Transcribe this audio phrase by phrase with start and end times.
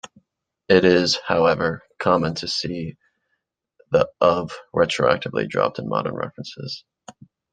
[0.67, 2.97] It is, however, common to see
[3.91, 6.83] the "of" retroactively dropped in modern references.